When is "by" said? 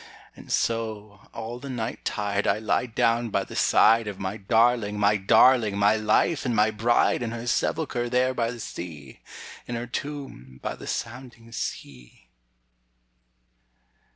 3.29-3.43, 8.33-8.49, 10.63-10.73